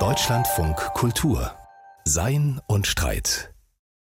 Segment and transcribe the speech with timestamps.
[0.00, 1.52] Deutschlandfunk Kultur
[2.04, 3.54] Sein und Streit.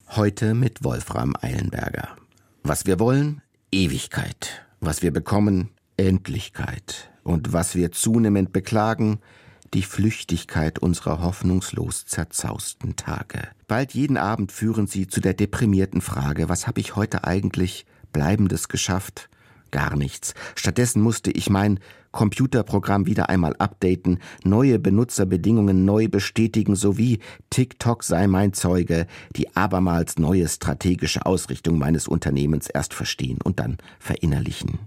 [0.09, 2.17] Heute mit Wolfram Eilenberger.
[2.63, 3.43] Was wir wollen?
[3.71, 4.65] Ewigkeit.
[4.81, 5.73] Was wir bekommen?
[5.99, 7.11] Endlichkeit.
[7.23, 9.21] Und was wir zunehmend beklagen?
[9.75, 13.43] Die Flüchtigkeit unserer hoffnungslos zerzausten Tage.
[13.69, 18.69] Bald jeden Abend führen sie zu der deprimierten Frage, was habe ich heute eigentlich Bleibendes
[18.69, 19.29] geschafft?
[19.73, 20.35] Gar nichts.
[20.55, 21.81] Stattdessen musste ich mein
[22.13, 30.19] Computerprogramm wieder einmal updaten, neue Benutzerbedingungen neu bestätigen sowie TikTok sei mein Zeuge, die abermals
[30.19, 34.79] neue strategische Ausrichtung meines Unternehmens erst verstehen und dann verinnerlichen.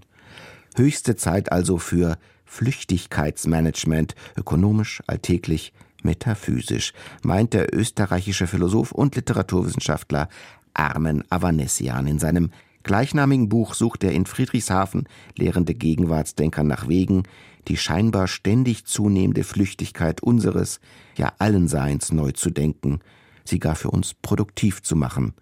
[0.76, 5.72] Höchste Zeit also für Flüchtigkeitsmanagement, ökonomisch, alltäglich,
[6.04, 6.92] metaphysisch,
[7.24, 10.28] meint der österreichische Philosoph und Literaturwissenschaftler
[10.74, 12.50] Armen Avanesian in seinem
[12.86, 17.24] gleichnamigen Buch sucht er in Friedrichshafen lehrende Gegenwartsdenker nach Wegen,
[17.66, 20.80] die scheinbar ständig zunehmende Flüchtigkeit unseres,
[21.16, 23.00] ja allen Seins neu zu denken,
[23.44, 25.34] sie gar für uns produktiv zu machen.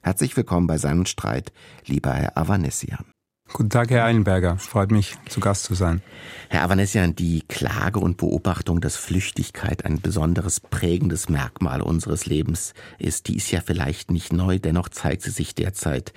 [0.00, 1.52] Herzlich willkommen bei seinem Streit,
[1.86, 3.04] lieber Herr Avanesian.
[3.52, 4.56] Guten Tag, Herr Eilenberger.
[4.58, 6.02] Freut mich, zu Gast zu sein.
[6.48, 13.26] Herr Avanesian, die Klage und Beobachtung, dass Flüchtigkeit ein besonderes prägendes Merkmal unseres Lebens ist,
[13.26, 16.12] die ist ja vielleicht nicht neu, dennoch zeigt sie sich derzeit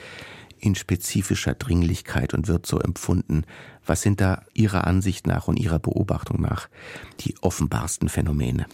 [0.60, 3.44] in spezifischer Dringlichkeit und wird so empfunden.
[3.86, 6.70] Was sind da Ihrer Ansicht nach und Ihrer Beobachtung nach
[7.22, 8.66] die offenbarsten Phänomene?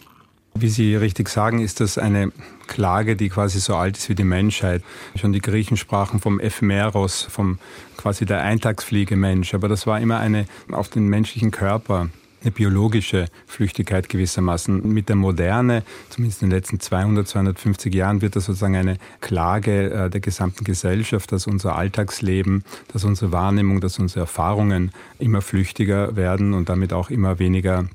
[0.53, 2.31] Wie Sie richtig sagen, ist das eine
[2.67, 4.83] Klage, die quasi so alt ist wie die Menschheit.
[5.15, 7.57] Schon die Griechen sprachen vom Ephemeros, vom
[7.95, 9.53] quasi der Eintagsfliege Mensch.
[9.53, 12.09] Aber das war immer eine auf den menschlichen Körper
[12.41, 14.87] eine biologische Flüchtigkeit gewissermaßen.
[14.91, 19.91] Mit der Moderne, zumindest in den letzten 200, 250 Jahren, wird das sozusagen eine Klage
[19.91, 26.15] äh, der gesamten Gesellschaft, dass unser Alltagsleben, dass unsere Wahrnehmung, dass unsere Erfahrungen immer flüchtiger
[26.15, 27.85] werden und damit auch immer weniger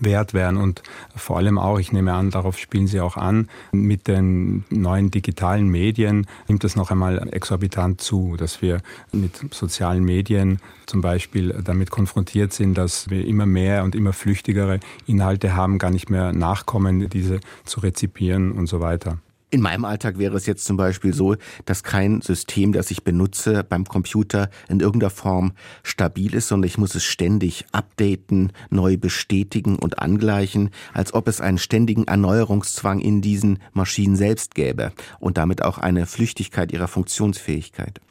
[0.00, 0.82] wert wären und
[1.16, 5.68] vor allem auch, ich nehme an, darauf spielen Sie auch an, mit den neuen digitalen
[5.68, 8.80] Medien nimmt es noch einmal exorbitant zu, dass wir
[9.12, 14.80] mit sozialen Medien zum Beispiel damit konfrontiert sind, dass wir immer mehr und immer flüchtigere
[15.06, 19.18] Inhalte haben, gar nicht mehr nachkommen, diese zu rezipieren und so weiter.
[19.50, 23.64] In meinem Alltag wäre es jetzt zum Beispiel so, dass kein System, das ich benutze
[23.64, 29.76] beim Computer in irgendeiner Form stabil ist, sondern ich muss es ständig updaten, neu bestätigen
[29.76, 35.62] und angleichen, als ob es einen ständigen Erneuerungszwang in diesen Maschinen selbst gäbe und damit
[35.62, 38.02] auch eine Flüchtigkeit ihrer Funktionsfähigkeit.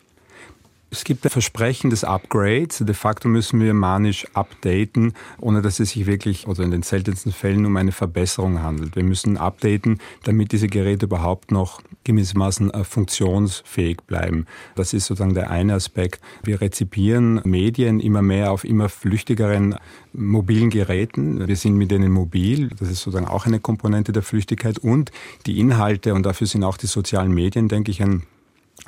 [0.89, 2.77] Es gibt ein Versprechen des Upgrades.
[2.79, 7.33] De facto müssen wir manisch updaten, ohne dass es sich wirklich oder in den seltensten
[7.33, 8.95] Fällen um eine Verbesserung handelt.
[8.95, 14.45] Wir müssen updaten, damit diese Geräte überhaupt noch gewissermaßen äh, funktionsfähig bleiben.
[14.75, 16.21] Das ist sozusagen der eine Aspekt.
[16.43, 19.75] Wir rezipieren Medien immer mehr auf immer flüchtigeren
[20.13, 21.45] mobilen Geräten.
[21.45, 22.69] Wir sind mit denen mobil.
[22.79, 25.11] Das ist sozusagen auch eine Komponente der Flüchtigkeit und
[25.47, 28.23] die Inhalte und dafür sind auch die sozialen Medien, denke ich, ein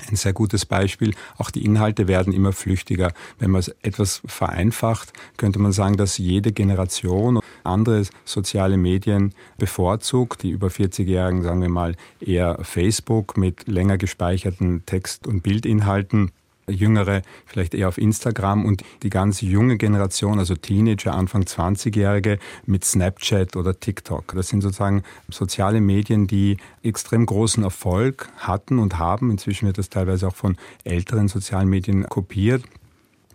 [0.08, 1.14] ein sehr gutes Beispiel.
[1.38, 3.12] Auch die Inhalte werden immer flüchtiger.
[3.38, 10.44] Wenn man es etwas vereinfacht, könnte man sagen, dass jede Generation andere soziale Medien bevorzugt.
[10.44, 16.32] Die über 40-Jährigen, sagen wir mal, eher Facebook mit länger gespeicherten Text- und Bildinhalten
[16.70, 22.86] Jüngere vielleicht eher auf Instagram und die ganz junge Generation, also Teenager, Anfang 20-Jährige mit
[22.86, 24.34] Snapchat oder TikTok.
[24.36, 29.32] Das sind sozusagen soziale Medien, die extrem großen Erfolg hatten und haben.
[29.32, 32.64] Inzwischen wird das teilweise auch von älteren sozialen Medien kopiert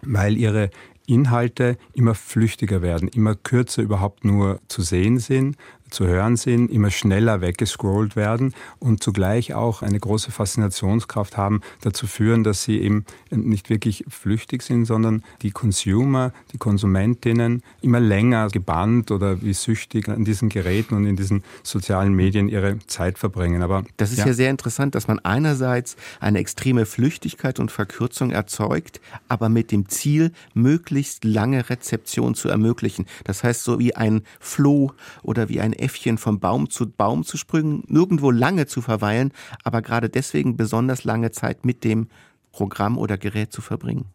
[0.06, 0.70] weil ihre
[1.06, 5.56] Inhalte immer flüchtiger werden, immer kürzer überhaupt nur zu sehen sind,
[5.90, 12.06] zu hören sind, immer schneller weggescrollt werden und zugleich auch eine große Faszinationskraft haben, dazu
[12.06, 18.48] führen, dass sie eben nicht wirklich flüchtig sind, sondern die Consumer, die Konsumentinnen immer länger
[18.48, 23.62] gebannt oder wie süchtig an diesen Geräten und in diesen sozialen Medien ihre Zeit verbringen.
[23.62, 24.26] Aber das ist ja.
[24.26, 29.88] ja sehr interessant, dass man einerseits eine extreme Flüchtigkeit und Verkürzung erzeugt, aber mit dem
[29.88, 33.06] Ziel, möglichst lange Rezeption zu ermöglichen.
[33.24, 34.92] Das heißt, so wie ein Floh
[35.22, 39.32] oder wie ein Äffchen vom Baum zu Baum zu springen, nirgendwo lange zu verweilen,
[39.62, 42.08] aber gerade deswegen besonders lange Zeit mit dem
[42.52, 44.06] Programm oder Gerät zu verbringen.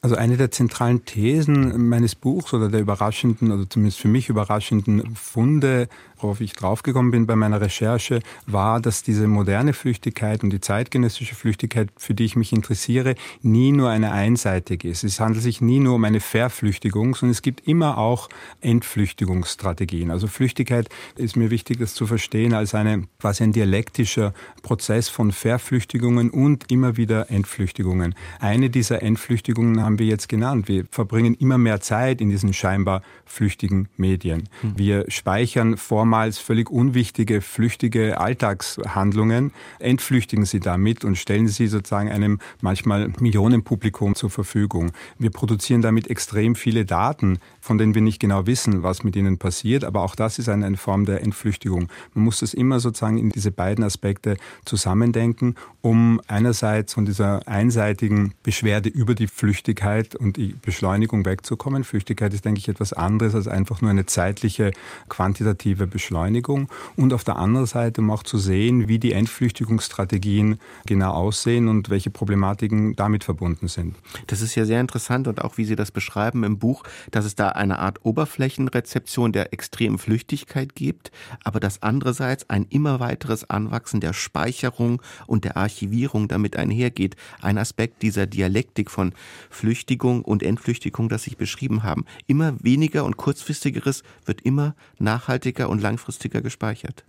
[0.00, 5.16] Also eine der zentralen Thesen meines Buchs oder der überraschenden, oder zumindest für mich überraschenden
[5.16, 5.88] Funde,
[6.18, 11.34] worauf ich draufgekommen bin bei meiner Recherche, war, dass diese moderne Flüchtigkeit und die zeitgenössische
[11.34, 15.04] Flüchtigkeit, für die ich mich interessiere, nie nur eine einseitige ist.
[15.04, 18.28] Es handelt sich nie nur um eine Verflüchtigung, sondern es gibt immer auch
[18.60, 20.10] Entflüchtigungsstrategien.
[20.10, 24.32] Also Flüchtigkeit ist mir wichtig, das zu verstehen als eine quasi ein dialektischer
[24.62, 28.14] Prozess von Verflüchtigungen und immer wieder Entflüchtigungen.
[28.40, 30.68] Eine dieser Entflüchtigungen haben wir jetzt genannt.
[30.68, 34.48] Wir verbringen immer mehr Zeit in diesen scheinbar flüchtigen Medien.
[34.62, 34.78] Mhm.
[34.78, 35.76] Wir speichern
[36.08, 44.14] vormals völlig unwichtige, flüchtige Alltagshandlungen, entflüchtigen sie damit und stellen sie sozusagen einem manchmal Millionenpublikum
[44.14, 44.92] zur Verfügung.
[45.18, 49.36] Wir produzieren damit extrem viele Daten, von denen wir nicht genau wissen, was mit ihnen
[49.36, 49.84] passiert.
[49.84, 51.88] Aber auch das ist eine, Form der Entflüchtigung.
[52.14, 58.32] Man muss das immer sozusagen in diese beiden Aspekte zusammendenken, um einerseits von dieser einseitigen
[58.42, 61.84] Beschwerde über die Flüchtigkeit und die Beschleunigung wegzukommen.
[61.84, 64.70] Flüchtigkeit ist, denke ich, etwas anderes als einfach nur eine zeitliche,
[65.10, 66.68] quantitative Beschleunigung.
[66.94, 71.90] Und auf der anderen Seite, um auch zu sehen, wie die Entflüchtigungsstrategien genau aussehen und
[71.90, 73.96] welche Problematiken damit verbunden sind.
[74.28, 77.34] Das ist ja sehr interessant und auch wie Sie das beschreiben im Buch, dass es
[77.34, 81.10] da eine Art Oberflächenrezeption der extremen Flüchtigkeit gibt,
[81.42, 87.16] aber dass andererseits ein immer weiteres Anwachsen der Speicherung und der Archivierung damit einhergeht.
[87.42, 89.12] Ein Aspekt dieser Dialektik von
[89.50, 92.04] Flüchtigung und Entflüchtigung, das Sie beschrieben haben.
[92.28, 97.04] Immer weniger und kurzfristigeres wird immer nachhaltiger und langfristiger gespeichert.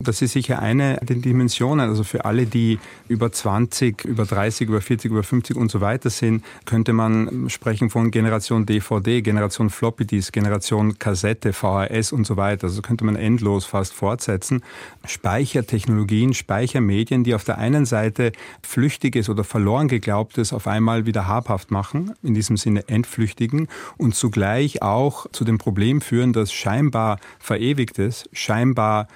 [0.00, 1.88] Das ist sicher eine der Dimensionen.
[1.88, 6.10] Also für alle, die über 20, über 30, über 40, über 50 und so weiter
[6.10, 12.36] sind, könnte man sprechen von Generation DVD, Generation Floppy Disk, Generation Kassette, VHS und so
[12.36, 12.66] weiter.
[12.66, 14.62] Also könnte man endlos fast fortsetzen.
[15.06, 18.32] Speichertechnologien, Speichermedien, die auf der einen Seite
[18.62, 24.82] Flüchtiges oder verloren geglaubtes auf einmal wieder habhaft machen, in diesem Sinne entflüchtigen und zugleich
[24.82, 29.06] auch zu dem Problem führen, dass scheinbar verewigtes, scheinbar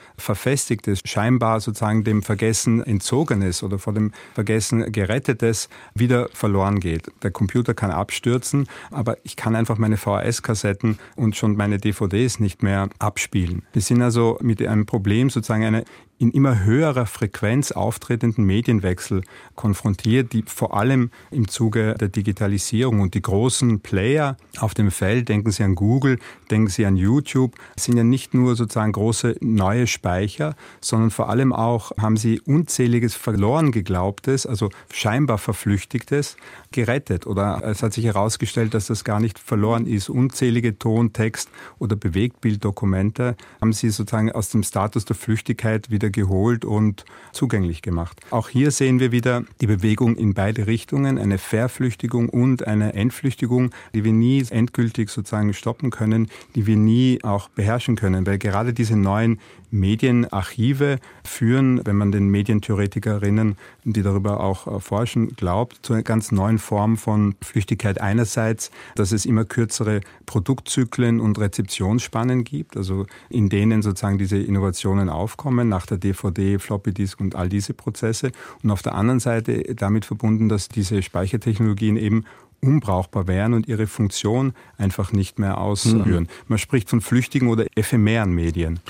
[0.69, 7.11] verfestigt Beschäftigtes scheinbar sozusagen dem Vergessen entzogenes oder vor dem Vergessen gerettetes wieder verloren geht.
[7.23, 12.62] Der Computer kann abstürzen, aber ich kann einfach meine VHS-Kassetten und schon meine DVDs nicht
[12.62, 13.62] mehr abspielen.
[13.73, 15.85] Wir sind also mit einem Problem sozusagen eine
[16.19, 19.23] in immer höherer Frequenz auftretenden Medienwechsel
[19.55, 25.29] konfrontiert, die vor allem im Zuge der Digitalisierung und die großen Player auf dem Feld,
[25.29, 26.19] denken Sie an Google,
[26.50, 31.53] denken Sie an YouTube, sind ja nicht nur sozusagen große neue Speicher, sondern vor allem
[31.53, 36.37] auch haben sie unzähliges verloren geglaubtes, also scheinbar verflüchtigtes,
[36.73, 37.26] gerettet.
[37.26, 40.09] Oder es hat sich herausgestellt, dass das gar nicht verloren ist.
[40.09, 46.64] Unzählige Ton, Text oder Bewegtbilddokumente haben sie sozusagen aus dem Status der Flüchtigkeit wieder geholt
[46.64, 48.20] und zugänglich gemacht.
[48.31, 53.70] Auch hier sehen wir wieder die Bewegung in beide Richtungen, eine Verflüchtigung und eine Entflüchtigung,
[53.94, 58.72] die wir nie endgültig sozusagen stoppen können, die wir nie auch beherrschen können, weil gerade
[58.72, 59.38] diese neuen
[59.70, 66.32] Medienarchive führen, wenn man den Medientheoretikerinnen, die darüber auch äh, forschen, glaubt, zu einer ganz
[66.32, 73.49] neuen Form von Flüchtigkeit einerseits, dass es immer kürzere Produktzyklen und Rezeptionsspannen gibt, also in
[73.49, 78.32] denen sozusagen diese Innovationen aufkommen, nach der DVD, Floppy Disk und all diese Prozesse.
[78.62, 82.25] Und auf der anderen Seite damit verbunden, dass diese Speichertechnologien eben
[82.61, 86.25] unbrauchbar wären und ihre Funktion einfach nicht mehr ausführen.
[86.25, 86.49] Mhm.
[86.49, 88.81] Man spricht von flüchtigen oder ephemeren Medien.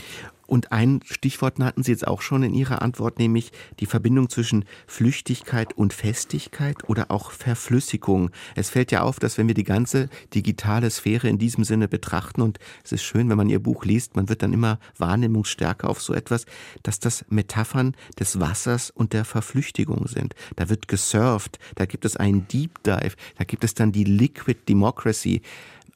[0.48, 4.64] Und ein Stichwort hatten Sie jetzt auch schon in Ihrer Antwort, nämlich die Verbindung zwischen
[4.86, 8.30] Flüchtigkeit und Festigkeit oder auch Verflüssigung.
[8.54, 12.40] Es fällt ja auf, dass wenn wir die ganze digitale Sphäre in diesem Sinne betrachten,
[12.40, 16.00] und es ist schön, wenn man Ihr Buch liest, man wird dann immer wahrnehmungsstärker auf
[16.00, 16.46] so etwas,
[16.82, 20.34] dass das Metaphern des Wassers und der Verflüchtigung sind.
[20.56, 24.60] Da wird gesurft, da gibt es einen Deep Dive, da gibt es dann die Liquid
[24.66, 25.42] Democracy.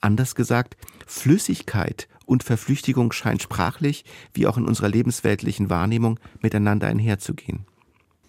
[0.02, 0.76] Anders gesagt,
[1.06, 4.04] Flüssigkeit und Verflüchtigung scheint sprachlich
[4.34, 7.64] wie auch in unserer lebensweltlichen Wahrnehmung miteinander einherzugehen.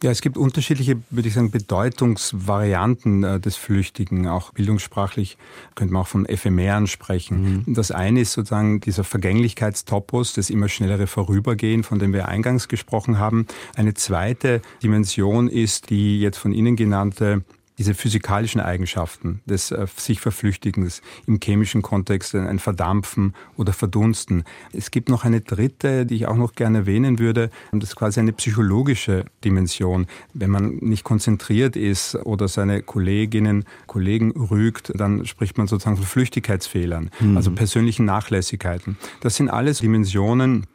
[0.04, 4.28] Ja, es gibt unterschiedliche, würde ich sagen, Bedeutungsvarianten äh, des Flüchtigen.
[4.28, 5.38] Auch bildungssprachlich
[5.76, 7.64] könnte man auch von Ephemeren sprechen.
[7.66, 7.74] Mhm.
[7.74, 13.18] Das eine ist sozusagen dieser Vergänglichkeitstopos, das immer schnellere Vorübergehen, von dem wir eingangs gesprochen
[13.18, 13.48] haben.
[13.78, 17.46] Eine zweite Dimension ist die jetzt von Ihnen genannte
[17.78, 24.44] diese physikalischen Eigenschaften des äh, sich Verflüchtigens im chemischen Kontext, ein Verdampfen oder Verdunsten.
[24.72, 27.96] Es gibt noch eine dritte, die ich auch noch gerne erwähnen würde, und das ist
[27.96, 30.08] quasi eine psychologische Dimension.
[30.34, 36.06] Wenn man nicht konzentriert ist oder seine Kolleginnen, Kollegen rügt, dann spricht man sozusagen von
[36.06, 37.38] Flüchtigkeitsfehlern, mhm.
[37.38, 38.98] also persönlichen Nachlässigkeiten.
[39.22, 40.68] Das sind alles Dimensionen,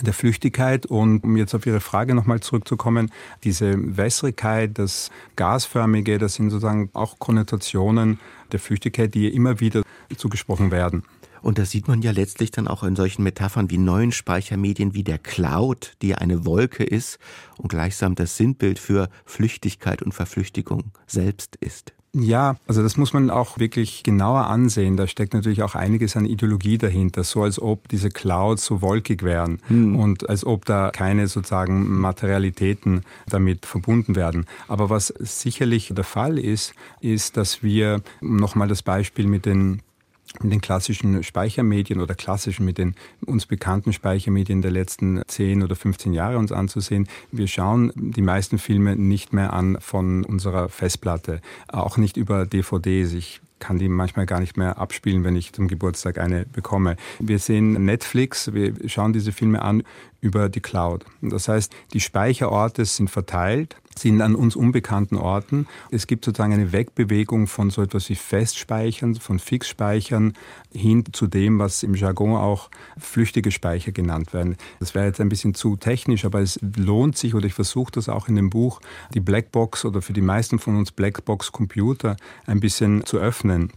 [0.00, 0.86] der Flüchtigkeit.
[0.86, 3.10] Und um jetzt auf Ihre Frage nochmal zurückzukommen,
[3.44, 8.18] diese Wässrigkeit, das Gasförmige, das sind sozusagen auch Konnotationen
[8.52, 9.82] der Flüchtigkeit, die immer wieder
[10.16, 11.02] zugesprochen werden.
[11.42, 15.02] Und das sieht man ja letztlich dann auch in solchen Metaphern wie neuen Speichermedien wie
[15.02, 17.18] der Cloud, die eine Wolke ist
[17.58, 21.92] und gleichsam das Sinnbild für Flüchtigkeit und Verflüchtigung selbst ist.
[22.14, 24.98] Ja, also das muss man auch wirklich genauer ansehen.
[24.98, 29.22] Da steckt natürlich auch einiges an Ideologie dahinter, so als ob diese Clouds so wolkig
[29.22, 29.96] wären hm.
[29.96, 34.44] und als ob da keine sozusagen Materialitäten damit verbunden werden.
[34.68, 39.80] Aber was sicherlich der Fall ist, ist, dass wir, um nochmal das Beispiel mit den
[40.40, 42.94] mit den klassischen Speichermedien oder klassischen mit den
[43.26, 47.08] uns bekannten Speichermedien der letzten 10 oder 15 Jahre uns anzusehen.
[47.30, 53.12] Wir schauen die meisten Filme nicht mehr an von unserer Festplatte, auch nicht über DVDs.
[53.12, 56.96] Ich kann die manchmal gar nicht mehr abspielen, wenn ich zum Geburtstag eine bekomme.
[57.20, 59.84] Wir sehen Netflix, wir schauen diese Filme an
[60.20, 61.04] über die Cloud.
[61.20, 65.66] Das heißt, die Speicherorte sind verteilt, sind an uns unbekannten Orten.
[65.90, 70.34] Es gibt sozusagen eine Wegbewegung von so etwas wie Festspeichern, von Fixspeichern
[70.72, 74.56] hin zu dem, was im Jargon auch flüchtige Speicher genannt werden.
[74.80, 78.08] Das wäre jetzt ein bisschen zu technisch, aber es lohnt sich, oder ich versuche das
[78.08, 78.80] auch in dem Buch,
[79.14, 83.72] die Blackbox oder für die meisten von uns Blackbox-Computer ein bisschen zu öffnen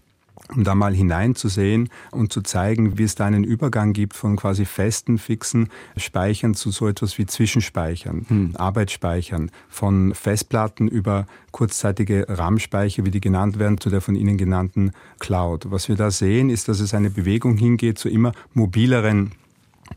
[0.53, 4.65] um da mal hineinzusehen und zu zeigen, wie es da einen Übergang gibt von quasi
[4.65, 8.55] festen, fixen Speichern zu so etwas wie Zwischenspeichern, hm.
[8.55, 14.91] Arbeitsspeichern, von Festplatten über kurzzeitige RAM-Speicher, wie die genannt werden, zu der von Ihnen genannten
[15.19, 15.71] Cloud.
[15.71, 19.31] Was wir da sehen, ist, dass es eine Bewegung hingeht zu immer mobileren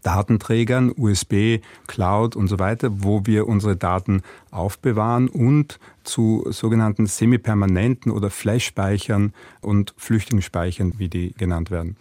[0.03, 8.11] Datenträgern, USB, Cloud und so weiter, wo wir unsere Daten aufbewahren und zu sogenannten semipermanenten
[8.11, 11.97] oder Flash-Speichern und Flüchtlingsspeichern, wie die genannt werden.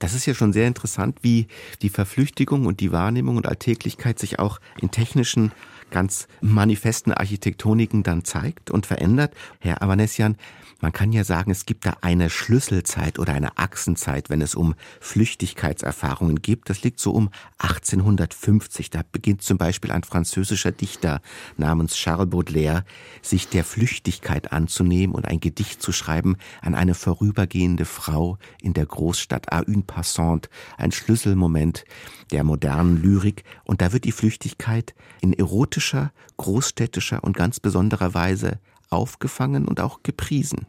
[0.00, 1.46] Das ist ja schon sehr interessant, wie
[1.82, 5.52] die Verflüchtigung und die Wahrnehmung und Alltäglichkeit sich auch in technischen
[5.90, 9.34] ganz manifesten Architektoniken dann zeigt und verändert.
[9.60, 10.36] Herr Avanesian,
[10.84, 14.74] man kann ja sagen, es gibt da eine Schlüsselzeit oder eine Achsenzeit, wenn es um
[15.00, 16.68] Flüchtigkeitserfahrungen geht.
[16.68, 18.90] Das liegt so um 1850.
[18.90, 21.22] Da beginnt zum Beispiel ein französischer Dichter
[21.56, 22.84] namens Charles Baudelaire,
[23.22, 28.84] sich der Flüchtigkeit anzunehmen und ein Gedicht zu schreiben an eine vorübergehende Frau in der
[28.84, 31.86] Großstadt, à une passante, ein Schlüsselmoment
[32.30, 33.44] der modernen Lyrik.
[33.64, 35.32] Und da wird die Flüchtigkeit in
[35.74, 40.66] erotischer, großstädtischer und ganz besonderer Weise aufgefangen und auch gepriesen.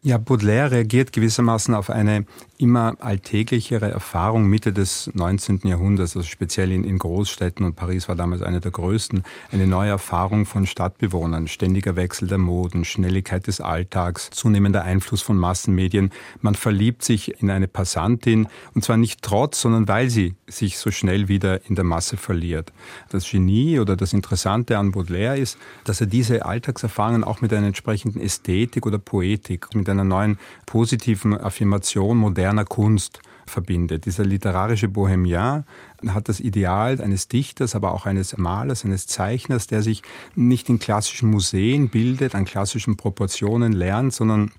[0.00, 2.24] Ja, Baudelaire reagiert gewissermaßen auf eine
[2.56, 5.62] immer alltäglichere Erfahrung Mitte des 19.
[5.64, 9.90] Jahrhunderts, also speziell in, in, Großstädten und Paris war damals eine der größten, eine neue
[9.90, 16.10] Erfahrung von Stadtbewohnern, ständiger Wechsel der Moden, Schnelligkeit des Alltags, zunehmender Einfluss von Massenmedien.
[16.40, 20.92] Man verliebt sich in eine Passantin und zwar nicht trotz, sondern weil sie sich so
[20.92, 22.72] schnell wieder in der Masse verliert.
[23.10, 27.66] Das Genie oder das Interessante an Baudelaire ist, dass er diese Alltagserfahrungen auch mit einer
[27.66, 34.06] entsprechenden Ästhetik oder Poetik, mit einer neuen positiven Affirmation moderner Kunst verbindet.
[34.06, 35.64] Dieser literarische Bohemian
[36.08, 40.02] hat das Ideal eines Dichters, aber auch eines Malers, eines Zeichners, der sich
[40.34, 44.50] nicht in klassischen Museen bildet, an klassischen Proportionen lernt, sondern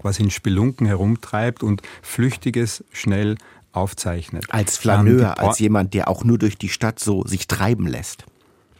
[0.00, 3.36] quasi in Spelunken herumtreibt und Flüchtiges schnell
[3.72, 4.46] aufzeichnet.
[4.50, 8.26] Als Flaneur, als jemand, der auch nur durch die Stadt so sich treiben lässt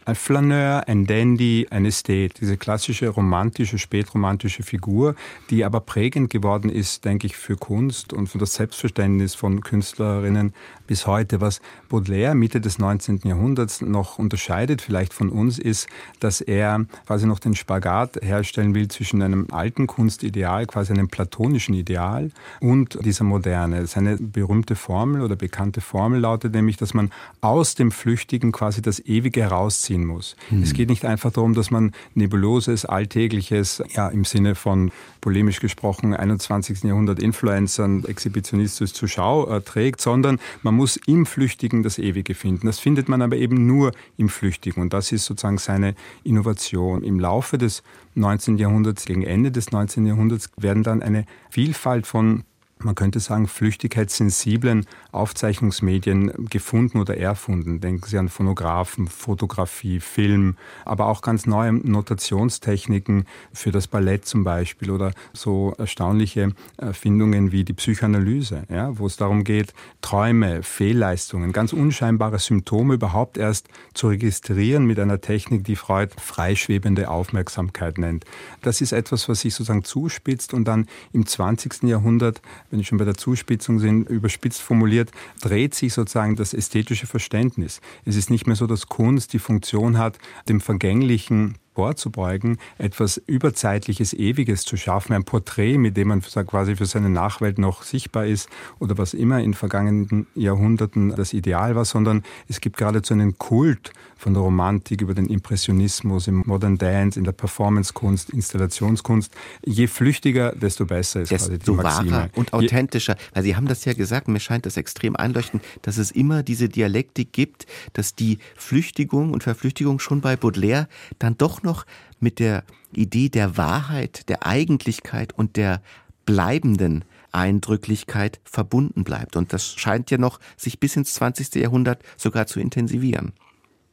[0.05, 5.15] ein Flaneur, ein Dandy, ein Ästhet, diese klassische romantische, spätromantische Figur,
[5.49, 10.53] die aber prägend geworden ist, denke ich, für Kunst und für das Selbstverständnis von Künstlerinnen
[10.87, 11.39] bis heute.
[11.39, 13.21] Was Baudelaire Mitte des 19.
[13.23, 15.87] Jahrhunderts noch unterscheidet vielleicht von uns, ist,
[16.19, 21.75] dass er quasi noch den Spagat herstellen will zwischen einem alten Kunstideal, quasi einem platonischen
[21.75, 23.87] Ideal und dieser Moderne.
[23.87, 28.99] Seine berühmte Formel oder bekannte Formel lautet nämlich, dass man aus dem Flüchtigen quasi das
[28.99, 30.35] Ewige herauszieht muss.
[30.49, 30.63] Hm.
[30.63, 36.13] Es geht nicht einfach darum, dass man nebuloses, alltägliches, ja im Sinne von polemisch gesprochen
[36.13, 36.83] 21.
[36.83, 42.67] Jahrhundert Influencern, exhibitionistisch zur Schau äh, trägt, sondern man muss im Flüchtigen das Ewige finden.
[42.67, 47.03] Das findet man aber eben nur im Flüchtigen und das ist sozusagen seine Innovation.
[47.03, 47.83] Im Laufe des
[48.15, 48.57] 19.
[48.57, 50.05] Jahrhunderts, gegen Ende des 19.
[50.05, 52.43] Jahrhunderts werden dann eine Vielfalt von
[52.83, 57.79] man könnte sagen, flüchtigkeitssensiblen Aufzeichnungsmedien gefunden oder erfunden.
[57.79, 64.43] Denken Sie an Phonographen, Fotografie, Film, aber auch ganz neue Notationstechniken für das Ballett zum
[64.43, 71.51] Beispiel oder so erstaunliche Erfindungen wie die Psychoanalyse, ja, wo es darum geht, Träume, Fehlleistungen,
[71.51, 78.25] ganz unscheinbare Symptome überhaupt erst zu registrieren mit einer Technik, die Freud freischwebende Aufmerksamkeit nennt.
[78.61, 81.83] Das ist etwas, was sich sozusagen zuspitzt und dann im 20.
[81.83, 82.41] Jahrhundert
[82.73, 85.11] wenn ich schon bei der Zuspitzung sind, überspitzt formuliert,
[85.41, 87.81] dreht sich sozusagen das ästhetische Verständnis.
[88.03, 90.17] Es ist nicht mehr so, dass Kunst die Funktion hat,
[90.49, 96.85] dem Vergänglichen vorzubeugen, etwas Überzeitliches, Ewiges zu schaffen, ein Porträt, mit dem man quasi für
[96.85, 98.49] seine Nachwelt noch sichtbar ist
[98.79, 103.91] oder was immer in vergangenen Jahrhunderten das Ideal war, sondern es gibt geradezu einen Kult
[104.23, 109.33] von der Romantik über den Impressionismus, im Modern Dance, in der Performancekunst, Installationskunst.
[109.65, 112.11] Je flüchtiger, desto besser ist desto quasi die Maxime.
[112.11, 113.17] wahrer und authentischer.
[113.33, 116.69] Weil Sie haben das ja gesagt, mir scheint das extrem einleuchtend, dass es immer diese
[116.69, 120.87] Dialektik gibt, dass die Flüchtigung und Verflüchtigung schon bei Baudelaire
[121.19, 121.85] dann doch noch
[122.19, 125.81] mit der Idee der Wahrheit, der Eigentlichkeit und der
[126.25, 129.35] bleibenden Eindrücklichkeit verbunden bleibt.
[129.35, 131.55] Und das scheint ja noch sich bis ins 20.
[131.55, 133.33] Jahrhundert sogar zu intensivieren.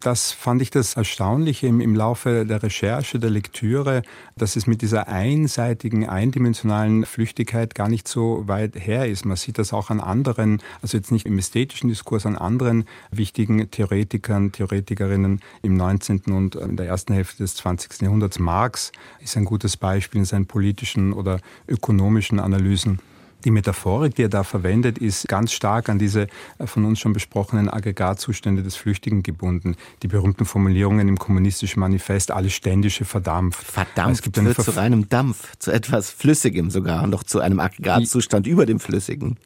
[0.01, 4.01] Das fand ich das Erstaunliche im, im Laufe der Recherche, der Lektüre,
[4.35, 9.27] dass es mit dieser einseitigen, eindimensionalen Flüchtigkeit gar nicht so weit her ist.
[9.27, 13.71] Man sieht das auch an anderen, also jetzt nicht im ästhetischen Diskurs, an anderen wichtigen
[13.71, 16.23] Theoretikern, Theoretikerinnen im 19.
[16.29, 18.01] und in der ersten Hälfte des 20.
[18.01, 18.39] Jahrhunderts.
[18.39, 23.01] Marx ist ein gutes Beispiel in seinen politischen oder ökonomischen Analysen.
[23.45, 26.27] Die Metaphorik, die er da verwendet, ist ganz stark an diese
[26.59, 29.77] äh, von uns schon besprochenen Aggregatzustände des Flüchtigen gebunden.
[30.03, 33.65] Die berühmten Formulierungen im kommunistischen Manifest, alles Ständische verdampft.
[33.65, 38.47] Verdampft es gibt wird zu reinem Dampf, zu etwas Flüssigem sogar, noch zu einem Aggregatzustand
[38.47, 39.37] über dem Flüssigen.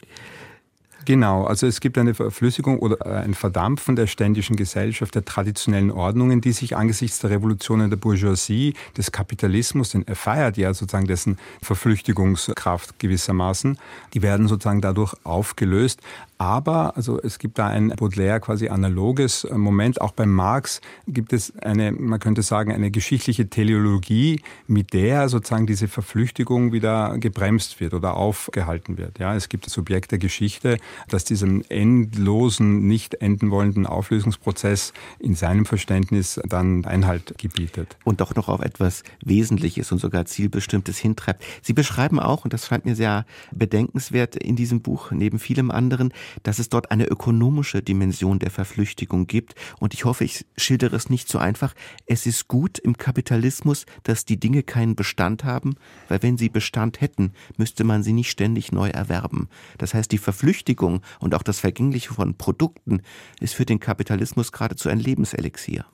[1.04, 5.90] Genau, also es gibt eine Verflüssigung oder äh, ein Verdampfen der ständischen Gesellschaft, der traditionellen
[5.90, 11.06] Ordnungen, die sich angesichts der Revolutionen der Bourgeoisie, des Kapitalismus, denn er feiert ja sozusagen
[11.06, 13.78] dessen Verflüchtigungskraft gewissermaßen,
[14.14, 16.00] die werden sozusagen dadurch aufgelöst.
[16.44, 20.02] Aber, also es gibt da ein Baudelaire quasi analoges äh, Moment.
[20.02, 25.66] Auch bei Marx gibt es eine, man könnte sagen, eine geschichtliche Teleologie, mit der sozusagen
[25.66, 29.18] diese Verflüchtigung wieder gebremst wird oder aufgehalten wird.
[29.18, 30.76] Ja, es gibt das Subjekt der Geschichte,
[31.08, 37.96] das diesem endlosen, nicht enden wollenden Auflösungsprozess in seinem Verständnis dann Einhalt gebietet.
[38.04, 41.42] Und doch noch auf etwas Wesentliches und sogar Zielbestimmtes hintreibt.
[41.62, 46.12] Sie beschreiben auch, und das scheint mir sehr bedenkenswert in diesem Buch, neben vielem anderen,
[46.42, 49.54] dass es dort eine ökonomische Dimension der Verflüchtigung gibt.
[49.78, 51.74] Und ich hoffe, ich schildere es nicht so einfach.
[52.06, 55.76] Es ist gut im Kapitalismus, dass die Dinge keinen Bestand haben,
[56.08, 59.48] weil wenn sie Bestand hätten, müsste man sie nicht ständig neu erwerben.
[59.78, 63.02] Das heißt, die Verflüchtigung und auch das Vergängliche von Produkten
[63.40, 65.84] ist für den Kapitalismus geradezu ein Lebenselixier.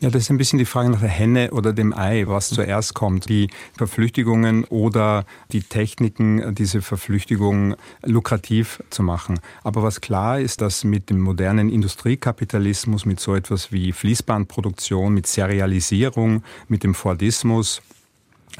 [0.00, 2.92] Ja, das ist ein bisschen die Frage nach der Henne oder dem Ei, was zuerst
[2.92, 3.30] kommt.
[3.30, 9.40] Die Verflüchtigungen oder die Techniken, diese Verflüchtigung lukrativ zu machen.
[9.64, 15.26] Aber was klar ist, dass mit dem modernen Industriekapitalismus, mit so etwas wie Fließbandproduktion, mit
[15.26, 17.80] Serialisierung, mit dem Fordismus,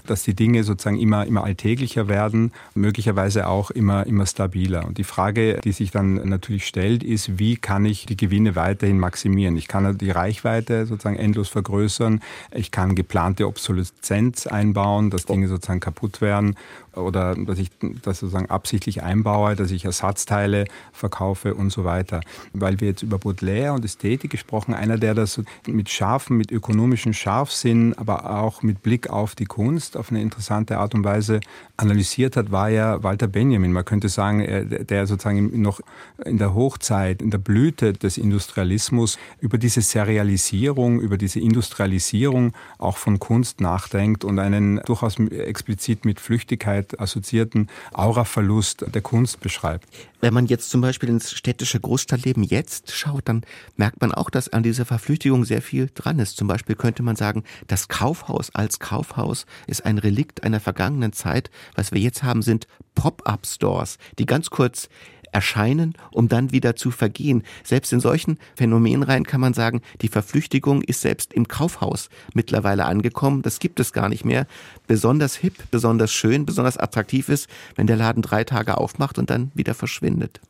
[0.06, 4.86] dass die Dinge sozusagen immer, immer alltäglicher werden, möglicherweise auch immer, immer stabiler.
[4.86, 8.98] Und die Frage, die sich dann natürlich stellt, ist, wie kann ich die Gewinne weiterhin
[8.98, 9.56] maximieren?
[9.56, 12.20] Ich kann die Reichweite sozusagen endlos vergrößern.
[12.52, 16.56] Ich kann geplante Obsoleszenz einbauen, dass Dinge sozusagen kaputt werden
[16.96, 17.70] oder dass ich
[18.02, 22.20] das sozusagen absichtlich einbaue, dass ich Ersatzteile verkaufe und so weiter.
[22.52, 27.12] Weil wir jetzt über Baudelaire und Ästhetik gesprochen, einer, der das mit scharfen, mit ökonomischem
[27.12, 31.40] Scharfsinn, aber auch mit Blick auf die Kunst auf eine interessante Art und Weise
[31.76, 33.72] analysiert hat, war ja Walter Benjamin.
[33.72, 35.80] Man könnte sagen, der sozusagen noch
[36.24, 42.96] in der Hochzeit, in der Blüte des Industrialismus über diese Serialisierung, über diese Industrialisierung auch
[42.96, 49.88] von Kunst nachdenkt und einen durchaus explizit mit Flüchtigkeit damit assoziierten Auraverlust der Kunst beschreibt.
[50.20, 53.42] Wenn man jetzt zum Beispiel ins städtische Großstadtleben jetzt schaut, dann
[53.76, 56.36] merkt man auch, dass an dieser Verflüchtigung sehr viel dran ist.
[56.36, 61.50] Zum Beispiel könnte man sagen, das Kaufhaus als Kaufhaus ist ein Relikt einer vergangenen Zeit.
[61.74, 64.88] Was wir jetzt haben, sind Pop-up-Stores, die ganz kurz
[65.36, 67.42] erscheinen, um dann wieder zu vergehen.
[67.62, 73.42] Selbst in solchen Phänomenreihen kann man sagen, die Verflüchtigung ist selbst im Kaufhaus mittlerweile angekommen.
[73.42, 74.46] Das gibt es gar nicht mehr.
[74.86, 79.50] Besonders hip, besonders schön, besonders attraktiv ist, wenn der Laden drei Tage aufmacht und dann
[79.54, 80.40] wieder verschwindet.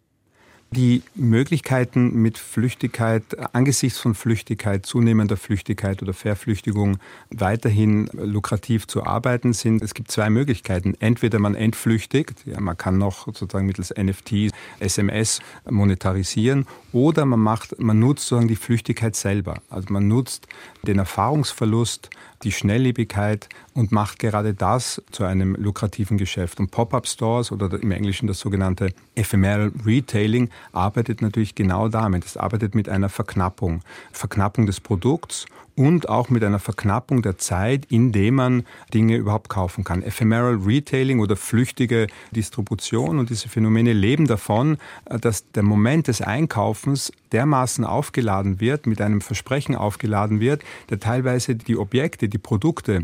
[0.72, 3.22] Die Möglichkeiten mit Flüchtigkeit,
[3.54, 6.98] angesichts von Flüchtigkeit, zunehmender Flüchtigkeit oder Verflüchtigung
[7.30, 9.80] weiterhin lukrativ zu arbeiten sind.
[9.80, 10.94] Es gibt zwei Möglichkeiten.
[10.98, 17.78] Entweder man entflüchtigt, ja, man kann noch sozusagen mittels NFT, SMS monetarisieren, oder man macht,
[17.78, 19.62] man nutzt sozusagen die Flüchtigkeit selber.
[19.70, 20.48] Also man nutzt
[20.82, 22.10] den Erfahrungsverlust,
[22.42, 26.58] die Schnelllebigkeit und macht gerade das zu einem lukrativen Geschäft.
[26.58, 32.24] Und Pop-up Stores oder im Englischen das sogenannte Ephemeral Retailing arbeitet natürlich genau damit.
[32.24, 33.82] Es arbeitet mit einer Verknappung.
[34.12, 35.44] Verknappung des Produkts
[35.76, 40.02] und auch mit einer Verknappung der Zeit, in der man Dinge überhaupt kaufen kann.
[40.02, 47.12] Ephemeral Retailing oder flüchtige Distribution und diese Phänomene leben davon, dass der Moment des Einkaufens
[47.32, 53.02] dermaßen aufgeladen wird, mit einem Versprechen aufgeladen wird, der teilweise die Objekte, die Produkte,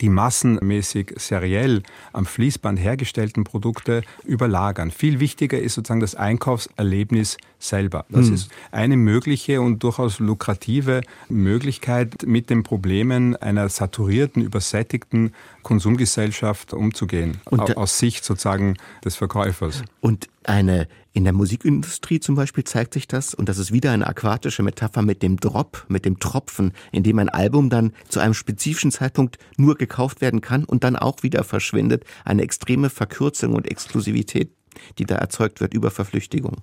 [0.00, 4.90] die massenmäßig seriell am Fließband hergestellten Produkte überlagern.
[4.90, 8.04] Viel wichtiger ist sozusagen das Einkaufserlebnis selber.
[8.08, 8.34] Das mhm.
[8.34, 17.40] ist eine mögliche und durchaus lukrative Möglichkeit, mit den Problemen einer saturierten, übersättigten Konsumgesellschaft umzugehen,
[17.44, 19.82] und, aus Sicht sozusagen des Verkäufers.
[20.00, 24.06] Und eine in der Musikindustrie zum Beispiel zeigt sich das, und das ist wieder eine
[24.06, 28.34] aquatische Metapher mit dem Drop, mit dem Tropfen, in dem ein Album dann zu einem
[28.34, 32.04] spezifischen Zeitpunkt nur gekauft werden kann und dann auch wieder verschwindet.
[32.24, 34.52] Eine extreme Verkürzung und Exklusivität,
[34.98, 36.62] die da erzeugt wird über Verflüchtigung.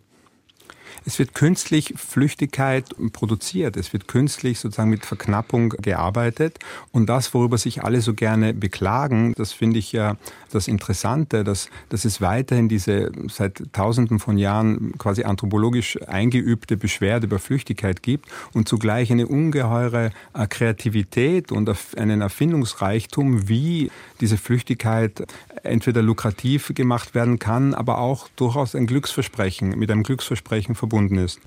[1.05, 3.77] Es wird künstlich Flüchtigkeit produziert.
[3.77, 6.59] Es wird künstlich sozusagen mit Verknappung gearbeitet.
[6.91, 10.17] Und das, worüber sich alle so gerne beklagen, das finde ich ja
[10.51, 17.27] das Interessante, dass, dass es weiterhin diese seit Tausenden von Jahren quasi anthropologisch eingeübte Beschwerde
[17.27, 20.11] über Flüchtigkeit gibt und zugleich eine ungeheure
[20.49, 25.25] Kreativität und einen Erfindungsreichtum, wie diese Flüchtigkeit
[25.63, 31.39] entweder lukrativ gemacht werden kann, aber auch durchaus ein Glücksversprechen, mit einem Glücksversprechen verbunden ist.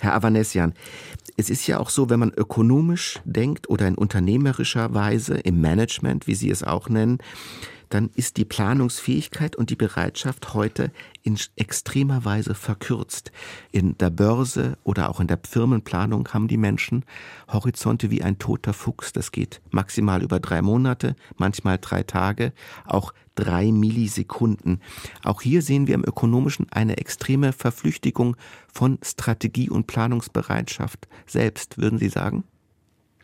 [0.00, 0.72] Herr Avanesian,
[1.36, 6.26] es ist ja auch so, wenn man ökonomisch denkt oder in unternehmerischer Weise im Management,
[6.26, 7.18] wie Sie es auch nennen,
[7.88, 10.90] dann ist die Planungsfähigkeit und die Bereitschaft heute
[11.22, 13.32] in extremer Weise verkürzt.
[13.72, 17.04] In der Börse oder auch in der Firmenplanung haben die Menschen
[17.48, 19.12] Horizonte wie ein toter Fuchs.
[19.12, 22.52] Das geht maximal über drei Monate, manchmal drei Tage,
[22.84, 24.80] auch drei Millisekunden.
[25.22, 28.36] Auch hier sehen wir im Ökonomischen eine extreme Verflüchtigung
[28.72, 32.44] von Strategie und Planungsbereitschaft selbst, würden Sie sagen?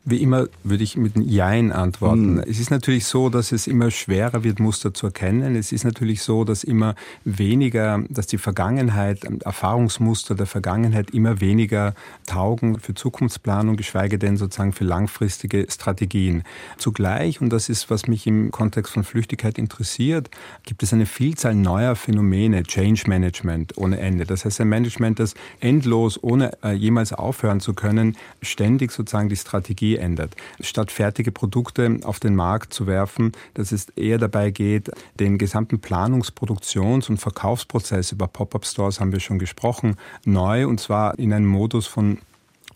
[0.05, 2.39] Wie immer würde ich mit einem Jein antworten.
[2.39, 2.43] Hm.
[2.45, 5.55] Es ist natürlich so, dass es immer schwerer wird, Muster zu erkennen.
[5.55, 11.95] Es ist natürlich so, dass immer weniger, dass die Vergangenheit, Erfahrungsmuster der Vergangenheit immer weniger
[12.27, 16.43] taugen für Zukunftsplanung, geschweige denn sozusagen für langfristige Strategien.
[16.77, 20.29] Zugleich, und das ist, was mich im Kontext von Flüchtigkeit interessiert,
[20.63, 24.25] gibt es eine Vielzahl neuer Phänomene, Change Management ohne Ende.
[24.25, 29.37] Das heißt, ein Management, das endlos, ohne äh, jemals aufhören zu können, ständig sozusagen die
[29.37, 30.35] Strategie ändert.
[30.59, 35.77] Statt fertige Produkte auf den Markt zu werfen, dass es eher dabei geht, den gesamten
[35.79, 41.47] Planungs-, Produktions- und Verkaufsprozess über Pop-up-Stores haben wir schon gesprochen, neu und zwar in einem
[41.47, 42.19] Modus von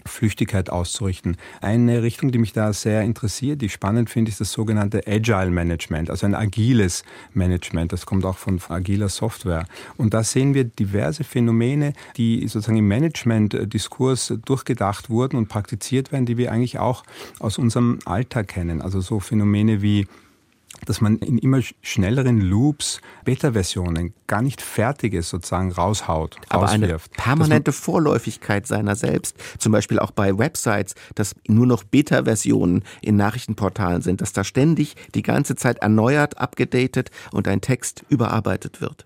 [0.08, 1.38] Flüchtigkeit auszurichten.
[1.62, 5.52] Eine Richtung, die mich da sehr interessiert, die ich spannend finde, ist das sogenannte Agile
[5.52, 7.94] Management, also ein agiles Management.
[7.94, 9.66] Das kommt auch von agiler Software.
[9.98, 16.26] Und da sehen wir diverse Phänomene, die sozusagen im Management-Diskurs durchgedacht wurden und praktiziert werden,
[16.26, 17.04] die wir eigentlich auch
[17.40, 18.82] aus unserem Alltag kennen.
[18.82, 20.08] Also so Phänomene wie
[20.86, 27.72] dass man in immer schnelleren Loops Beta-Versionen, gar nicht fertiges sozusagen raushaut, Aber eine permanente
[27.72, 34.22] Vorläufigkeit seiner selbst, zum Beispiel auch bei Websites, dass nur noch Beta-Versionen in Nachrichtenportalen sind,
[34.22, 39.06] dass da ständig die ganze Zeit erneuert, abgedatet und ein Text überarbeitet wird.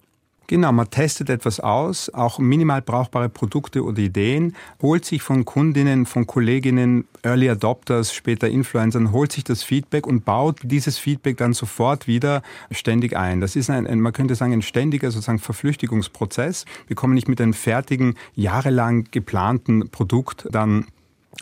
[0.51, 6.05] Genau, man testet etwas aus, auch minimal brauchbare Produkte oder Ideen, holt sich von Kundinnen,
[6.05, 11.53] von Kolleginnen, Early Adopters, später Influencern, holt sich das Feedback und baut dieses Feedback dann
[11.53, 13.39] sofort wieder ständig ein.
[13.39, 16.65] Das ist ein, man könnte sagen, ein ständiger sozusagen Verflüchtigungsprozess.
[16.85, 20.85] Wir kommen nicht mit einem fertigen, jahrelang geplanten Produkt dann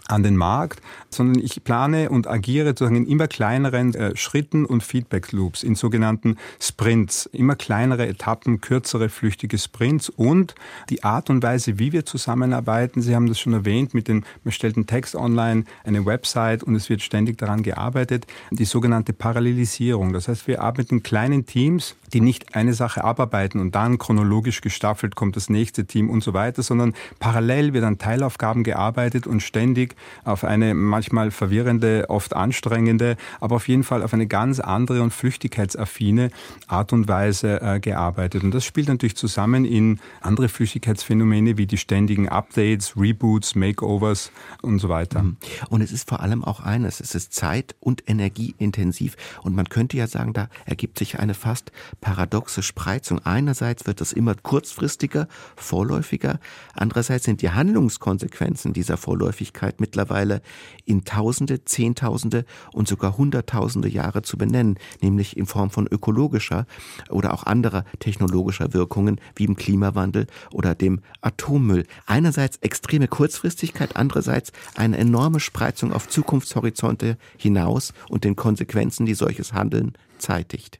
[0.07, 4.83] an den Markt, sondern ich plane und agiere sozusagen in immer kleineren äh, Schritten und
[4.83, 10.55] Feedback Loops, in sogenannten Sprints, immer kleinere Etappen, kürzere flüchtige Sprints und
[10.89, 13.01] die Art und Weise, wie wir zusammenarbeiten.
[13.01, 16.75] Sie haben das schon erwähnt, mit dem, man stellt einen Text online, eine Website und
[16.75, 20.13] es wird ständig daran gearbeitet, die sogenannte Parallelisierung.
[20.13, 24.61] Das heißt, wir arbeiten in kleinen Teams, die nicht eine Sache abarbeiten und dann chronologisch
[24.61, 29.41] gestaffelt kommt das nächste Team und so weiter, sondern parallel wird an Teilaufgaben gearbeitet und
[29.41, 29.88] ständig
[30.23, 35.11] auf eine manchmal verwirrende, oft anstrengende, aber auf jeden Fall auf eine ganz andere und
[35.11, 36.31] flüchtigkeitsaffine
[36.67, 38.43] Art und Weise äh, gearbeitet.
[38.43, 44.79] Und das spielt natürlich zusammen in andere Flüchtigkeitsphänomene wie die ständigen Updates, Reboots, Makeovers und
[44.79, 45.23] so weiter.
[45.23, 45.37] Mhm.
[45.69, 49.15] Und es ist vor allem auch eines, es ist zeit- und energieintensiv.
[49.43, 51.71] Und man könnte ja sagen, da ergibt sich eine fast
[52.01, 53.19] paradoxe Spreizung.
[53.25, 56.39] Einerseits wird es immer kurzfristiger, vorläufiger.
[56.73, 60.41] Andererseits sind die Handlungskonsequenzen dieser Vorläufigkeit Flüchtigkeit mittlerweile
[60.85, 66.65] in Tausende, Zehntausende und sogar Hunderttausende Jahre zu benennen, nämlich in Form von ökologischer
[67.09, 71.85] oder auch anderer technologischer Wirkungen wie im Klimawandel oder dem Atommüll.
[72.05, 79.53] Einerseits extreme Kurzfristigkeit, andererseits eine enorme Spreizung auf Zukunftshorizonte hinaus und den Konsequenzen, die solches
[79.53, 80.79] Handeln zeitigt.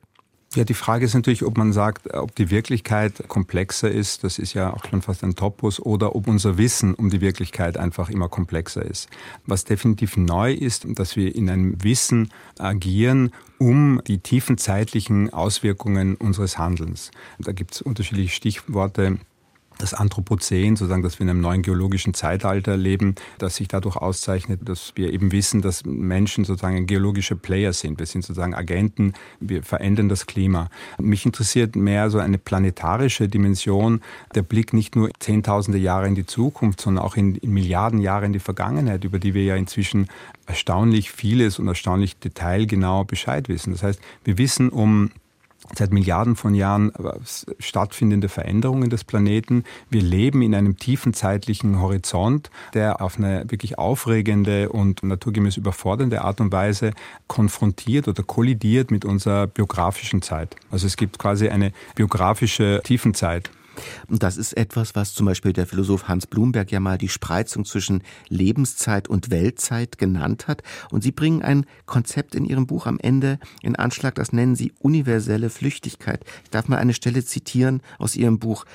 [0.56, 4.56] Ja, die Frage ist natürlich, ob man sagt, ob die Wirklichkeit komplexer ist, das ist
[4.56, 8.30] ja auch schon fast ein Topos, oder ob unser Wissen um die Wirklichkeit einfach immer
[8.30, 9.10] komplexer ist.
[9.46, 16.16] Was definitiv neu ist, dass wir in einem Wissen agieren, um die tiefen zeitlichen Auswirkungen
[16.16, 17.12] unseres Handelns.
[17.38, 19.20] Da gibt es unterschiedliche Stichworte
[19.80, 24.60] das Anthropozän, sozusagen, dass wir in einem neuen geologischen Zeitalter leben, das sich dadurch auszeichnet,
[24.63, 27.98] dass wir eben wissen, dass Menschen sozusagen geologische Player sind.
[27.98, 30.70] Wir sind sozusagen Agenten, wir verändern das Klima.
[31.00, 34.02] Mich interessiert mehr so eine planetarische Dimension,
[34.36, 38.34] der Blick nicht nur zehntausende Jahre in die Zukunft, sondern auch in, Milliarden Jahre in
[38.34, 40.08] die Vergangenheit, über die wir ja inzwischen
[40.46, 43.72] erstaunlich vieles und erstaunlich detailgenau Bescheid wissen.
[43.72, 45.12] Das heißt, wir wissen um
[45.76, 46.91] seit Milliarden von Jahren
[47.60, 49.63] stattfindende Veränderungen des Planeten.
[49.89, 56.22] Wir leben in einem tiefen zeitlichen Horizont, der auf eine wirklich aufregende und naturgemäß überfordernde
[56.22, 56.91] Art und Weise
[57.28, 60.56] konfrontiert oder kollidiert mit unserer biografischen Zeit.
[60.72, 63.52] Also es gibt quasi eine biografische Tiefenzeit.
[64.08, 67.65] Und das ist etwas, was zum Beispiel der Philosoph Hans Blumberg ja mal die Spreizung
[67.65, 70.63] zwischen Lebenszeit und Weltzeit genannt hat.
[70.92, 74.74] Und Sie bringen ein Konzept in Ihrem Buch am Ende in Anschlag, das nennen Sie
[74.80, 76.24] universelle Flüchtigkeit.
[76.44, 78.65] Ich darf mal eine Stelle zitieren aus Ihrem Buch.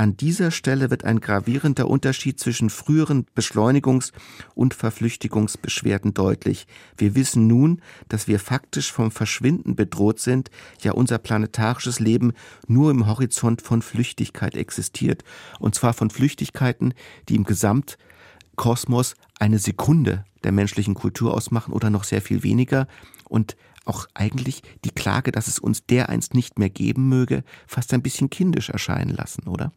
[0.00, 4.12] An dieser Stelle wird ein gravierender Unterschied zwischen früheren Beschleunigungs-
[4.54, 6.66] und Verflüchtigungsbeschwerden deutlich.
[6.96, 12.32] Wir wissen nun, dass wir faktisch vom Verschwinden bedroht sind, ja unser planetarisches Leben
[12.66, 15.22] nur im Horizont von Flüchtigkeit existiert,
[15.58, 16.94] und zwar von Flüchtigkeiten,
[17.28, 22.86] die im Gesamtkosmos eine Sekunde der menschlichen Kultur ausmachen oder noch sehr viel weniger
[23.28, 28.00] und auch eigentlich die Klage, dass es uns dereinst nicht mehr geben möge, fast ein
[28.00, 29.72] bisschen kindisch erscheinen lassen, oder?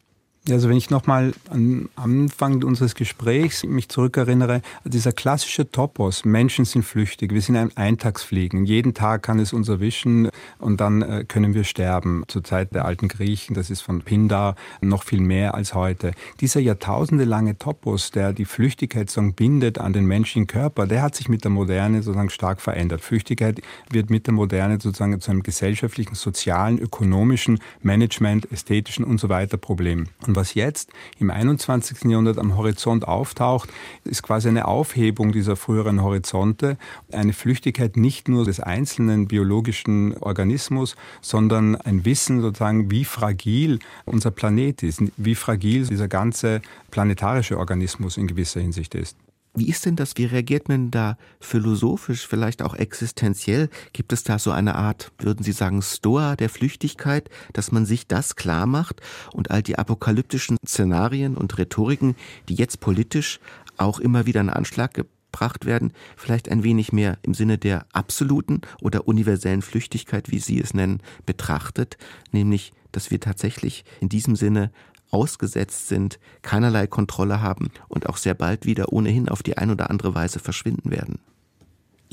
[0.49, 6.83] Also wenn ich nochmal am Anfang unseres Gesprächs mich zurückerinnere, dieser klassische Topos, Menschen sind
[6.83, 10.29] flüchtig, wir sind ein Eintagsfliegen, jeden Tag kann es uns erwischen
[10.59, 12.25] und dann äh, können wir sterben.
[12.27, 16.11] Zur Zeit der alten Griechen, das ist von Pindar noch viel mehr als heute.
[16.41, 21.29] Dieser jahrtausendelange Topos, der die Flüchtigkeit sozusagen bindet an den menschlichen Körper, der hat sich
[21.29, 22.99] mit der Moderne sozusagen stark verändert.
[22.99, 29.29] Flüchtigkeit wird mit der Moderne sozusagen zu einem gesellschaftlichen, sozialen, ökonomischen, Management, ästhetischen und so
[29.29, 30.07] weiter Problem.
[30.27, 32.05] Und und was jetzt im 21.
[32.05, 33.69] Jahrhundert am Horizont auftaucht,
[34.03, 36.77] ist quasi eine Aufhebung dieser früheren Horizonte,
[37.11, 44.31] eine Flüchtigkeit nicht nur des einzelnen biologischen Organismus, sondern ein Wissen sozusagen, wie fragil unser
[44.31, 49.15] Planet ist, wie fragil dieser ganze planetarische Organismus in gewisser Hinsicht ist.
[49.55, 50.17] Wie ist denn das?
[50.17, 53.69] Wie reagiert man da philosophisch, vielleicht auch existenziell?
[53.93, 58.07] Gibt es da so eine Art, würden Sie sagen, Stoa der Flüchtigkeit, dass man sich
[58.07, 62.15] das klar macht und all die apokalyptischen Szenarien und Rhetoriken,
[62.49, 63.39] die jetzt politisch
[63.77, 68.61] auch immer wieder in Anschlag gebracht werden, vielleicht ein wenig mehr im Sinne der absoluten
[68.81, 71.97] oder universellen Flüchtigkeit, wie Sie es nennen, betrachtet,
[72.31, 74.71] nämlich dass wir tatsächlich in diesem Sinne
[75.13, 79.89] ausgesetzt sind, keinerlei Kontrolle haben und auch sehr bald wieder ohnehin auf die ein oder
[79.89, 81.19] andere Weise verschwinden werden.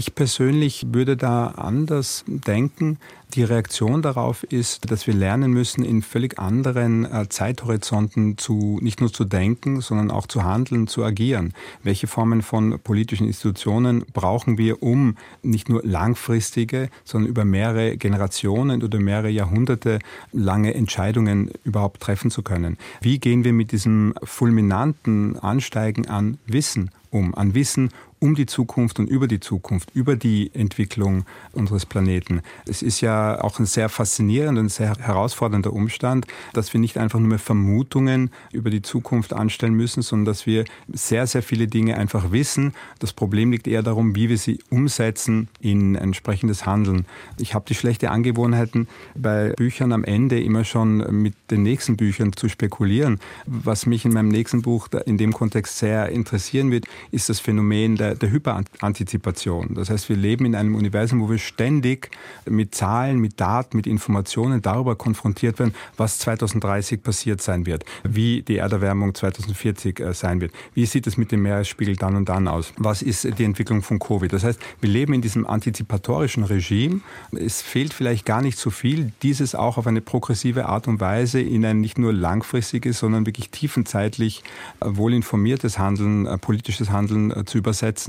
[0.00, 2.96] Ich persönlich würde da anders denken.
[3.34, 9.02] Die Reaktion darauf ist, dass wir lernen müssen, in völlig anderen äh, Zeithorizonten zu, nicht
[9.02, 11.52] nur zu denken, sondern auch zu handeln, zu agieren.
[11.82, 18.82] Welche Formen von politischen Institutionen brauchen wir, um nicht nur langfristige, sondern über mehrere Generationen
[18.82, 19.98] oder mehrere Jahrhunderte
[20.32, 22.78] lange Entscheidungen überhaupt treffen zu können?
[23.02, 28.98] Wie gehen wir mit diesem fulminanten Ansteigen an Wissen um, an Wissen um die Zukunft
[28.98, 32.42] und über die Zukunft, über die Entwicklung unseres Planeten.
[32.66, 37.18] Es ist ja auch ein sehr faszinierender und sehr herausfordernder Umstand, dass wir nicht einfach
[37.18, 41.96] nur mehr Vermutungen über die Zukunft anstellen müssen, sondern dass wir sehr, sehr viele Dinge
[41.96, 42.74] einfach wissen.
[42.98, 47.06] Das Problem liegt eher darum, wie wir sie umsetzen in entsprechendes Handeln.
[47.38, 52.34] Ich habe die schlechte Angewohnheiten, bei Büchern am Ende immer schon mit den nächsten Büchern
[52.34, 53.18] zu spekulieren.
[53.46, 57.96] Was mich in meinem nächsten Buch in dem Kontext sehr interessieren wird, ist das Phänomen
[57.96, 59.74] der der, Hyperantizipation.
[59.74, 62.10] Das heißt, wir leben in einem Universum, wo wir ständig
[62.48, 68.42] mit Zahlen, mit Daten, mit Informationen darüber konfrontiert werden, was 2030 passiert sein wird, wie
[68.42, 72.48] die Erderwärmung 2040 äh, sein wird, wie sieht es mit dem Meeresspiegel dann und dann
[72.48, 74.32] aus, was ist die Entwicklung von Covid.
[74.32, 77.00] Das heißt, wir leben in diesem antizipatorischen Regime.
[77.32, 81.40] Es fehlt vielleicht gar nicht so viel, dieses auch auf eine progressive Art und Weise
[81.40, 84.42] in ein nicht nur langfristiges, sondern wirklich tiefenzeitlich
[84.80, 87.99] äh, wohlinformiertes Handeln, äh, politisches Handeln zu übersetzen.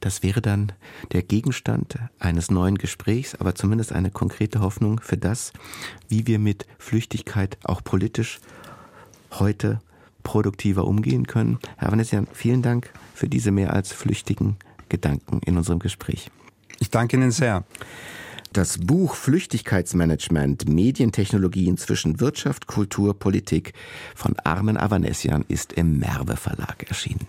[0.00, 0.72] Das wäre dann
[1.12, 5.52] der Gegenstand eines neuen Gesprächs, aber zumindest eine konkrete Hoffnung für das,
[6.08, 8.38] wie wir mit Flüchtigkeit auch politisch
[9.32, 9.80] heute
[10.22, 11.58] produktiver umgehen können.
[11.76, 14.56] Herr Vanessian, vielen Dank für diese mehr als flüchtigen
[14.88, 16.30] Gedanken in unserem Gespräch.
[16.78, 17.64] Ich danke Ihnen sehr.
[18.52, 23.74] Das Buch Flüchtigkeitsmanagement, Medientechnologien zwischen Wirtschaft, Kultur, Politik
[24.14, 27.26] von Armen Avanesian ist im Merve Verlag erschienen.